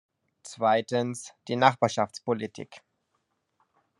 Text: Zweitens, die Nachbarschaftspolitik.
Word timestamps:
Zweitens, 0.41 1.31
die 1.47 1.57
Nachbarschaftspolitik. 1.57 2.81